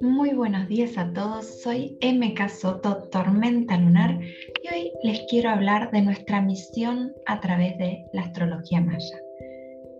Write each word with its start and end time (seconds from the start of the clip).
Muy 0.00 0.30
buenos 0.34 0.68
días 0.68 0.96
a 0.96 1.12
todos, 1.12 1.62
soy 1.62 1.98
MK 2.00 2.48
Soto, 2.48 3.08
Tormenta 3.10 3.76
Lunar, 3.76 4.20
y 4.62 4.74
hoy 4.74 4.92
les 5.02 5.20
quiero 5.28 5.50
hablar 5.50 5.90
de 5.90 6.02
nuestra 6.02 6.40
misión 6.40 7.14
a 7.26 7.40
través 7.40 7.76
de 7.78 8.04
la 8.12 8.22
astrología 8.22 8.80
maya. 8.80 9.18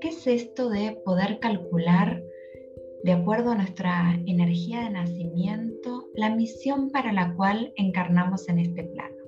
¿Qué 0.00 0.08
es 0.08 0.26
esto 0.26 0.70
de 0.70 1.00
poder 1.04 1.40
calcular, 1.40 2.22
de 3.02 3.12
acuerdo 3.12 3.50
a 3.50 3.56
nuestra 3.56 4.14
energía 4.26 4.82
de 4.82 4.90
nacimiento, 4.90 6.06
la 6.14 6.34
misión 6.34 6.90
para 6.90 7.12
la 7.12 7.34
cual 7.34 7.72
encarnamos 7.76 8.48
en 8.48 8.60
este 8.60 8.84
plano? 8.84 9.19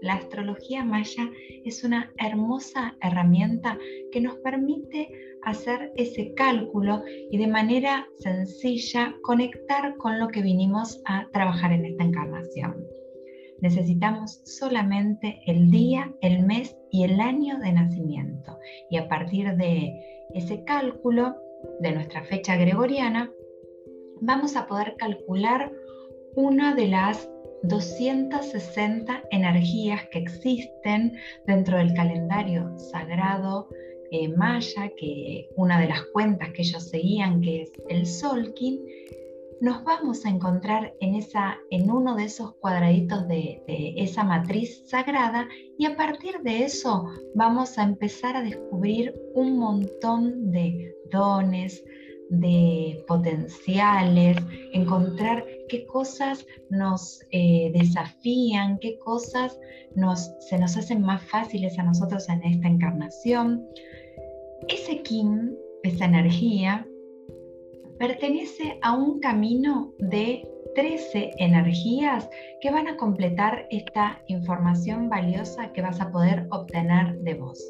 La 0.00 0.14
astrología 0.14 0.84
maya 0.84 1.28
es 1.64 1.82
una 1.84 2.12
hermosa 2.18 2.96
herramienta 3.02 3.78
que 4.12 4.20
nos 4.20 4.36
permite 4.36 5.08
hacer 5.42 5.92
ese 5.96 6.34
cálculo 6.34 7.02
y 7.30 7.38
de 7.38 7.46
manera 7.46 8.06
sencilla 8.18 9.14
conectar 9.22 9.96
con 9.96 10.18
lo 10.18 10.28
que 10.28 10.42
vinimos 10.42 11.00
a 11.04 11.28
trabajar 11.32 11.72
en 11.72 11.84
esta 11.84 12.04
encarnación. 12.04 12.76
Necesitamos 13.60 14.40
solamente 14.44 15.40
el 15.46 15.70
día, 15.70 16.14
el 16.20 16.44
mes 16.44 16.76
y 16.92 17.02
el 17.02 17.20
año 17.20 17.58
de 17.58 17.72
nacimiento. 17.72 18.56
Y 18.88 18.98
a 18.98 19.08
partir 19.08 19.56
de 19.56 19.92
ese 20.34 20.62
cálculo 20.64 21.34
de 21.80 21.92
nuestra 21.92 22.22
fecha 22.22 22.56
gregoriana, 22.56 23.30
vamos 24.20 24.54
a 24.54 24.66
poder 24.66 24.94
calcular 24.96 25.72
una 26.36 26.74
de 26.74 26.86
las 26.86 27.28
260 27.62 29.24
energías 29.30 30.06
que 30.10 30.18
existen 30.18 31.16
dentro 31.46 31.78
del 31.78 31.94
calendario 31.94 32.76
sagrado 32.78 33.68
eh, 34.10 34.28
maya, 34.28 34.90
que 34.96 35.50
una 35.56 35.80
de 35.80 35.88
las 35.88 36.02
cuentas 36.12 36.50
que 36.50 36.62
ellos 36.62 36.88
seguían, 36.88 37.42
que 37.42 37.62
es 37.62 37.72
el 37.88 38.06
Solkin, 38.06 38.80
nos 39.60 39.82
vamos 39.84 40.24
a 40.24 40.30
encontrar 40.30 40.94
en, 41.00 41.16
esa, 41.16 41.58
en 41.70 41.90
uno 41.90 42.14
de 42.14 42.24
esos 42.24 42.54
cuadraditos 42.54 43.26
de, 43.26 43.62
de, 43.66 43.94
esa 43.96 44.22
matriz 44.22 44.88
sagrada 44.88 45.48
y 45.76 45.84
a 45.84 45.96
partir 45.96 46.40
de 46.42 46.64
eso 46.64 47.06
vamos 47.34 47.76
a 47.76 47.82
empezar 47.82 48.36
a 48.36 48.42
descubrir 48.42 49.14
un 49.34 49.58
montón 49.58 50.52
de 50.52 50.94
dones, 51.10 51.84
de 52.30 53.04
potenciales, 53.06 54.36
encontrar 54.72 55.44
qué 55.68 55.86
cosas 55.86 56.46
nos 56.70 57.20
eh, 57.30 57.70
desafían, 57.74 58.78
qué 58.78 58.98
cosas 58.98 59.58
nos, 59.94 60.32
se 60.40 60.58
nos 60.58 60.76
hacen 60.76 61.02
más 61.02 61.22
fáciles 61.22 61.78
a 61.78 61.82
nosotros 61.82 62.28
en 62.28 62.42
esta 62.42 62.68
encarnación. 62.68 63.66
Ese 64.68 65.02
Kim, 65.02 65.54
esa 65.82 66.06
energía, 66.06 66.86
pertenece 67.98 68.78
a 68.82 68.96
un 68.96 69.20
camino 69.20 69.92
de 69.98 70.46
13 70.78 71.32
energías 71.38 72.30
que 72.60 72.70
van 72.70 72.86
a 72.86 72.96
completar 72.96 73.66
esta 73.68 74.22
información 74.28 75.08
valiosa 75.08 75.72
que 75.72 75.82
vas 75.82 76.00
a 76.00 76.12
poder 76.12 76.46
obtener 76.52 77.18
de 77.18 77.34
vos. 77.34 77.60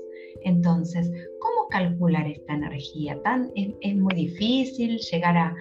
Entonces, 0.44 1.10
¿cómo 1.40 1.68
calcular 1.70 2.26
esta 2.26 2.52
energía? 2.52 3.18
Tan, 3.22 3.50
es, 3.54 3.96
muy 3.96 4.14
difícil 4.14 4.98
llegar 4.98 5.38
a, 5.38 5.54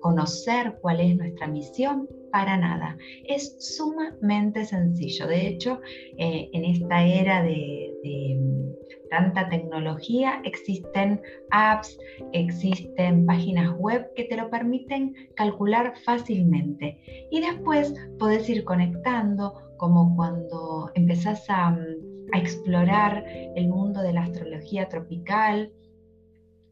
conocer 0.00 0.78
cuál 0.80 1.00
es 1.00 1.16
nuestra 1.16 1.46
misión. 1.46 2.08
Para 2.32 2.56
nada. 2.56 2.96
Es 3.24 3.56
sumamente 3.76 4.64
sencillo. 4.64 5.26
De 5.28 5.46
hecho, 5.46 5.80
eh, 6.18 6.48
en 6.52 6.64
esta 6.64 7.04
era 7.04 7.42
de, 7.42 8.69
tanta 9.10 9.48
tecnología, 9.48 10.40
existen 10.44 11.20
apps, 11.50 11.98
existen 12.32 13.26
páginas 13.26 13.70
web 13.78 14.10
que 14.14 14.24
te 14.24 14.36
lo 14.36 14.48
permiten 14.48 15.14
calcular 15.36 15.94
fácilmente. 16.04 17.28
Y 17.30 17.40
después 17.40 17.94
puedes 18.18 18.48
ir 18.48 18.64
conectando, 18.64 19.54
como 19.76 20.14
cuando 20.16 20.90
empezás 20.94 21.48
a, 21.50 21.68
a 21.68 22.38
explorar 22.38 23.24
el 23.56 23.68
mundo 23.68 24.00
de 24.00 24.12
la 24.12 24.22
astrología 24.22 24.88
tropical, 24.88 25.72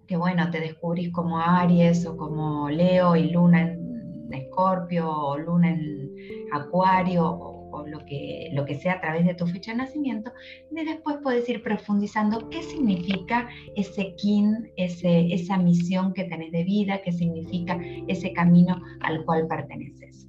que 0.07 0.17
bueno, 0.17 0.51
te 0.51 0.61
descubrís 0.61 1.13
como 1.13 1.39
Aries 1.39 2.07
o 2.07 2.17
como 2.17 2.71
Leo 2.71 3.15
y 3.15 3.31
Luna 3.31 3.73
en 3.73 4.33
Escorpio 4.33 5.11
o 5.11 5.37
Luna 5.37 5.71
en 5.71 6.15
Acuario 6.53 7.58
lo 7.87 8.05
que, 8.05 8.51
lo 8.53 8.65
que 8.65 8.79
sea 8.79 8.95
a 8.95 9.01
través 9.01 9.27
de 9.27 9.35
tu 9.35 9.47
fecha 9.47 9.73
de 9.73 9.79
nacimiento, 9.79 10.33
y 10.71 10.85
después 10.85 11.19
puedes 11.23 11.49
ir 11.49 11.63
profundizando 11.63 12.49
qué 12.51 12.63
significa 12.63 13.49
ese 13.77 14.15
kin, 14.17 14.71
ese, 14.77 15.33
esa 15.33 15.59
misión 15.59 16.13
que 16.13 16.25
tenés 16.25 16.53
de 16.53 16.65
vida, 16.65 17.03
qué 17.03 17.13
significa 17.13 17.79
ese 18.07 18.33
camino 18.33 18.81
al 19.01 19.25
cual 19.25 19.47
perteneces. 19.47 20.29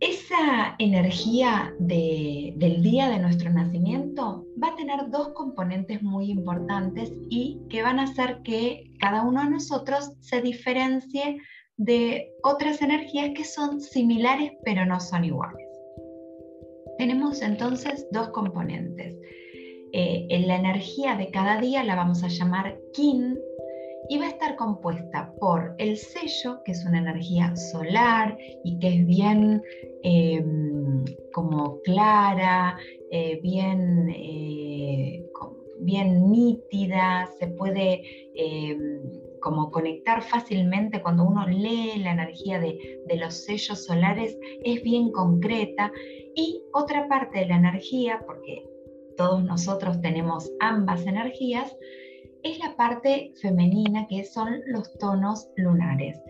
Esa 0.00 0.76
energía 0.78 1.74
del 1.78 2.82
día 2.82 3.10
de 3.10 3.18
nuestro 3.18 3.50
nacimiento 3.50 4.46
va 4.62 4.68
a 4.68 4.76
tener 4.76 5.10
dos 5.10 5.34
componentes 5.34 6.02
muy 6.02 6.30
importantes 6.30 7.12
y 7.28 7.60
que 7.68 7.82
van 7.82 7.98
a 7.98 8.04
hacer 8.04 8.40
que 8.42 8.90
cada 8.98 9.22
uno 9.22 9.44
de 9.44 9.50
nosotros 9.50 10.12
se 10.20 10.40
diferencie 10.40 11.38
de 11.76 12.32
otras 12.42 12.80
energías 12.80 13.32
que 13.34 13.44
son 13.44 13.80
similares 13.82 14.52
pero 14.64 14.86
no 14.86 15.00
son 15.00 15.24
iguales. 15.24 15.69
Tenemos 17.00 17.40
entonces 17.40 18.06
dos 18.10 18.28
componentes. 18.28 19.16
Eh, 19.94 20.26
en 20.28 20.46
la 20.46 20.56
energía 20.56 21.16
de 21.16 21.30
cada 21.30 21.58
día 21.58 21.82
la 21.82 21.96
vamos 21.96 22.22
a 22.22 22.28
llamar 22.28 22.78
Kin 22.92 23.38
y 24.10 24.18
va 24.18 24.26
a 24.26 24.28
estar 24.28 24.54
compuesta 24.56 25.32
por 25.40 25.74
el 25.78 25.96
sello, 25.96 26.60
que 26.62 26.72
es 26.72 26.84
una 26.84 26.98
energía 26.98 27.56
solar 27.56 28.36
y 28.64 28.78
que 28.80 28.88
es 28.88 29.06
bien 29.06 29.62
em, 30.02 31.02
como 31.32 31.80
clara, 31.84 32.76
eh, 33.10 33.40
bien, 33.42 34.10
eh, 34.10 35.24
bien 35.78 36.30
nítida, 36.30 37.30
se 37.38 37.46
puede 37.46 38.02
como 39.40 39.70
conectar 39.70 40.22
fácilmente 40.22 41.02
cuando 41.02 41.24
uno 41.24 41.46
lee 41.46 41.98
la 41.98 42.12
energía 42.12 42.58
de, 42.58 43.00
de, 43.06 43.16
los 43.16 43.34
sellos 43.34 43.84
solares, 43.84 44.38
es 44.64 44.82
bien 44.82 45.10
concreta. 45.12 45.92
Y 46.34 46.62
otra 46.72 47.08
parte 47.08 47.40
de 47.40 47.46
la 47.46 47.56
energía, 47.56 48.20
porque 48.26 48.64
todos 49.16 49.42
nosotros 49.42 50.00
tenemos 50.00 50.50
ambas 50.60 51.06
energías, 51.06 51.76
es 52.42 52.58
la 52.58 52.74
parte 52.76 53.32
femenina 53.40 54.06
que 54.08 54.24
son 54.24 54.60
los 54.66 54.96
tonos 54.98 55.48
lunares. 55.56 56.20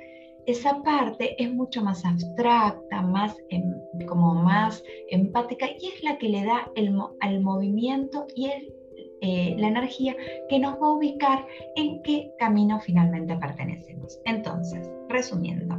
Esa 0.47 0.82
parte 0.82 1.41
es 1.43 1.53
mucho 1.53 1.82
más 1.82 2.04
abstracta, 2.04 3.03
más 3.03 3.37
em, 3.50 3.75
como 4.06 4.34
más 4.34 4.82
empática 5.10 5.66
y 5.66 5.87
es 5.87 6.03
la 6.03 6.19
que 6.19 6.28
le 6.28 6.44
da 6.44 6.69
el, 6.75 6.99
al 7.20 7.41
movimiento 7.41 8.26
y 8.34 8.47
el 8.47 8.81
eh, 9.22 9.54
la 9.59 9.69
energía 9.69 10.16
que 10.49 10.59
nos 10.59 10.81
va 10.81 10.87
a 10.87 10.94
ubicar 10.94 11.47
en 11.76 12.03
qué 12.03 12.29
camino 12.40 12.80
finalmente 12.80 13.36
pertenecemos. 13.36 14.18
Entonces, 14.24 14.90
resumiendo, 15.08 15.78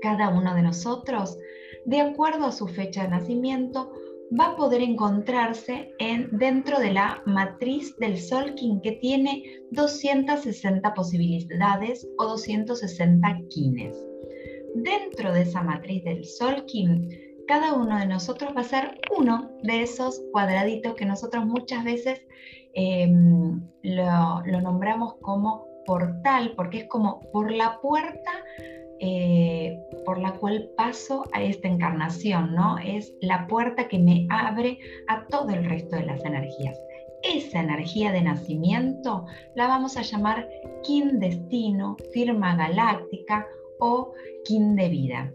cada 0.00 0.30
uno 0.30 0.54
de 0.54 0.62
nosotros, 0.62 1.36
de 1.84 2.00
acuerdo 2.00 2.46
a 2.46 2.52
su 2.52 2.68
fecha 2.68 3.02
de 3.02 3.08
nacimiento, 3.08 3.92
va 4.38 4.52
a 4.52 4.56
poder 4.56 4.80
encontrarse 4.80 5.92
en, 5.98 6.30
dentro 6.38 6.78
de 6.78 6.92
la 6.92 7.22
matriz 7.26 7.94
del 7.98 8.16
Solkin 8.18 8.80
que 8.80 8.92
tiene 8.92 9.42
260 9.72 10.94
posibilidades 10.94 12.08
o 12.16 12.24
260 12.24 13.40
kines. 13.50 13.96
Dentro 14.76 15.32
de 15.32 15.42
esa 15.42 15.62
matriz 15.62 16.04
del 16.04 16.24
Solkin 16.24 17.08
cada 17.46 17.74
uno 17.74 17.98
de 17.98 18.06
nosotros 18.06 18.54
va 18.56 18.62
a 18.62 18.64
ser 18.64 19.00
uno 19.16 19.50
de 19.62 19.82
esos 19.82 20.22
cuadraditos 20.32 20.94
que 20.94 21.04
nosotros 21.04 21.44
muchas 21.44 21.84
veces 21.84 22.20
em, 22.74 23.60
lo, 23.82 24.42
nombramos 24.60 25.14
como 25.20 25.66
portal, 25.86 26.52
porque 26.56 26.78
es 26.78 26.88
como 26.88 27.20
por 27.32 27.50
la 27.50 27.80
puerta 27.80 28.30
eh, 29.00 29.78
por 30.06 30.18
la 30.18 30.32
cual 30.32 30.70
paso 30.76 31.24
a 31.32 31.42
esta 31.42 31.68
encarnación, 31.68 32.54
¿no? 32.54 32.78
Es 32.78 33.12
la 33.20 33.46
puerta 33.46 33.88
que 33.88 33.98
me 33.98 34.26
abre 34.30 34.78
a 35.08 35.26
todo 35.26 35.50
el 35.50 35.64
resto 35.64 35.96
de 35.96 36.06
las 36.06 36.24
energías. 36.24 36.78
Esa 37.22 37.60
energía 37.60 38.12
de 38.12 38.22
nacimiento 38.22 39.26
la 39.56 39.66
vamos 39.66 39.96
a 39.96 40.02
llamar 40.02 40.48
kin 40.84 41.18
destino, 41.18 41.96
firma 42.12 42.56
galáctica 42.56 43.46
o 43.78 44.12
kin 44.44 44.76
de 44.76 44.88
vida 44.88 45.32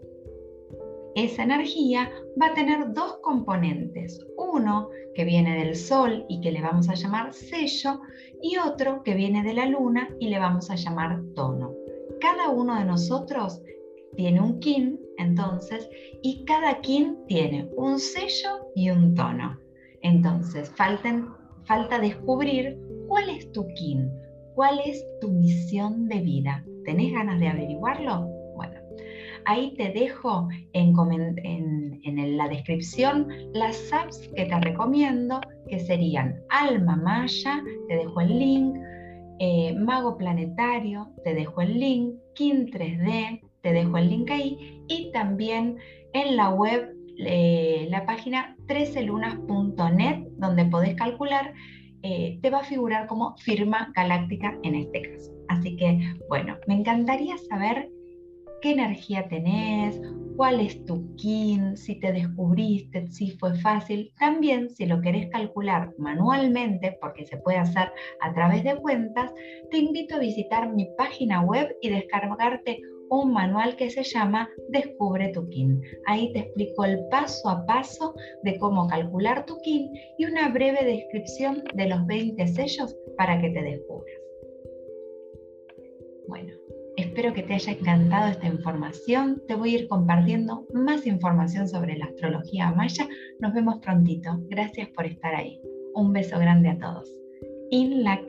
esa 1.14 1.42
energía 1.42 2.10
va 2.40 2.46
a 2.46 2.54
tener 2.54 2.92
dos 2.92 3.18
componentes, 3.22 4.24
uno 4.36 4.88
que 5.14 5.24
viene 5.24 5.64
del 5.64 5.74
Sol 5.74 6.24
y 6.28 6.40
que 6.40 6.52
le 6.52 6.62
vamos 6.62 6.88
a 6.88 6.94
llamar 6.94 7.32
sello 7.32 8.00
y 8.42 8.56
otro 8.58 9.02
que 9.02 9.14
viene 9.14 9.42
de 9.42 9.54
la 9.54 9.66
Luna 9.66 10.08
y 10.18 10.28
le 10.28 10.38
vamos 10.38 10.70
a 10.70 10.76
llamar 10.76 11.20
tono. 11.34 11.74
Cada 12.20 12.50
uno 12.50 12.78
de 12.78 12.84
nosotros 12.84 13.62
tiene 14.16 14.40
un 14.40 14.60
kin, 14.60 15.00
entonces, 15.18 15.88
y 16.22 16.44
cada 16.44 16.80
kin 16.80 17.16
tiene 17.26 17.68
un 17.76 17.98
sello 17.98 18.70
y 18.74 18.90
un 18.90 19.14
tono. 19.14 19.58
Entonces, 20.02 20.70
falta 20.70 21.98
descubrir 21.98 22.78
cuál 23.08 23.28
es 23.30 23.50
tu 23.52 23.66
kin, 23.74 24.10
cuál 24.54 24.80
es 24.84 25.04
tu 25.20 25.30
misión 25.30 26.08
de 26.08 26.20
vida. 26.20 26.64
¿Tenés 26.84 27.12
ganas 27.12 27.40
de 27.40 27.48
averiguarlo? 27.48 28.39
Ahí 29.46 29.74
te 29.76 29.90
dejo 29.90 30.48
en, 30.72 32.36
la 32.36 32.48
descripción 32.48 33.28
las 33.52 33.92
apps 33.92 34.30
que 34.34 34.46
te 34.46 34.60
recomiendo, 34.60 35.40
que 35.68 35.78
serían 35.78 36.40
Alma 36.48 36.96
Maya, 36.96 37.62
te 37.88 37.96
dejo 37.96 38.20
el 38.20 38.38
link, 38.38 38.76
eh, 39.38 39.74
Mago 39.74 40.16
Planetario, 40.16 41.10
te 41.24 41.34
dejo 41.34 41.60
el 41.60 41.78
link, 41.78 42.14
Kin 42.34 42.70
3D, 42.70 43.40
te 43.62 43.72
dejo 43.72 43.96
el 43.98 44.10
link 44.10 44.30
ahí, 44.30 44.82
y 44.88 45.10
también 45.12 45.76
en 46.12 46.36
la 46.36 46.50
web 46.50 46.94
eh, 47.18 47.86
la 47.90 48.06
página 48.06 48.56
13lunas.net, 48.66 50.26
donde 50.38 50.64
podés 50.66 50.94
calcular, 50.94 51.52
eh, 52.02 52.38
te 52.40 52.48
va 52.48 52.60
a 52.60 52.64
figurar 52.64 53.06
como 53.06 53.36
firma 53.38 53.92
galáctica 53.94 54.58
en 54.62 54.74
este 54.74 55.02
caso. 55.02 55.30
Así 55.48 55.76
que, 55.76 56.14
bueno, 56.28 56.56
me 56.66 56.74
encantaría 56.74 57.36
saber 57.36 57.90
qué 58.60 58.72
energía 58.72 59.26
tenés, 59.28 60.00
cuál 60.36 60.60
es 60.60 60.84
tu 60.86 61.14
kin, 61.16 61.76
si 61.76 62.00
te 62.00 62.12
descubriste, 62.12 63.06
si 63.08 63.32
fue 63.32 63.54
fácil. 63.58 64.12
También, 64.18 64.70
si 64.70 64.86
lo 64.86 65.00
querés 65.00 65.28
calcular 65.30 65.92
manualmente, 65.98 66.96
porque 67.00 67.26
se 67.26 67.36
puede 67.38 67.58
hacer 67.58 67.92
a 68.20 68.32
través 68.32 68.64
de 68.64 68.76
cuentas, 68.76 69.32
te 69.70 69.78
invito 69.78 70.16
a 70.16 70.20
visitar 70.20 70.72
mi 70.72 70.88
página 70.96 71.42
web 71.42 71.76
y 71.82 71.90
descargarte 71.90 72.80
un 73.10 73.32
manual 73.32 73.76
que 73.76 73.90
se 73.90 74.02
llama 74.04 74.48
Descubre 74.68 75.28
tu 75.28 75.48
KIN. 75.48 75.82
Ahí 76.06 76.32
te 76.32 76.40
explico 76.40 76.84
el 76.84 77.06
paso 77.10 77.48
a 77.48 77.66
paso 77.66 78.14
de 78.44 78.56
cómo 78.58 78.86
calcular 78.86 79.44
tu 79.46 79.58
KIN 79.60 79.90
y 80.16 80.24
una 80.24 80.48
breve 80.48 80.84
descripción 80.84 81.62
de 81.74 81.88
los 81.88 82.06
20 82.06 82.46
sellos 82.46 82.96
para 83.18 83.40
que 83.40 83.50
te 83.50 83.62
descubras. 83.62 84.14
Bueno, 86.28 86.54
espero 87.20 87.34
que 87.34 87.42
te 87.42 87.52
haya 87.52 87.72
encantado 87.72 88.28
esta 88.30 88.46
información. 88.46 89.42
Te 89.46 89.54
voy 89.54 89.74
a 89.74 89.78
ir 89.80 89.88
compartiendo 89.88 90.66
más 90.72 91.06
información 91.06 91.68
sobre 91.68 91.98
la 91.98 92.06
astrología 92.06 92.70
maya. 92.70 93.06
Nos 93.40 93.52
vemos 93.52 93.78
prontito. 93.80 94.38
Gracias 94.48 94.88
por 94.88 95.04
estar 95.04 95.34
ahí. 95.34 95.60
Un 95.94 96.14
beso 96.14 96.38
grande 96.38 96.70
a 96.70 96.78
todos. 96.78 97.10
In 97.70 98.04
la 98.04 98.24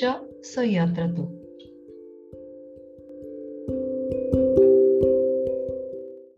Yo 0.00 0.26
soy 0.40 0.78
otro 0.78 1.12
tú. 1.12 1.37